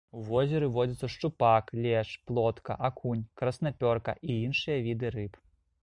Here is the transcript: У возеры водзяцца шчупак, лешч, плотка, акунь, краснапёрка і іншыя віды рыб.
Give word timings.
У 0.19 0.21
возеры 0.27 0.69
водзяцца 0.77 1.09
шчупак, 1.15 1.65
лешч, 1.85 2.15
плотка, 2.31 2.79
акунь, 2.91 3.23
краснапёрка 3.43 4.19
і 4.29 4.43
іншыя 4.49 4.85
віды 4.89 5.17
рыб. 5.19 5.43